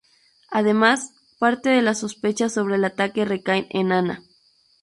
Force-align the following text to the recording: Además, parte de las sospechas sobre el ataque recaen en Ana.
Además, 0.49 1.13
parte 1.37 1.69
de 1.69 1.83
las 1.83 1.99
sospechas 1.99 2.55
sobre 2.55 2.73
el 2.77 2.85
ataque 2.85 3.23
recaen 3.23 3.67
en 3.69 3.91
Ana. 3.91 4.23